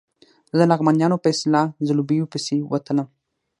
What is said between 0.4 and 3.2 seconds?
زه د لغمانیانو په اصطلاح ځلوبیو پسې وتلم.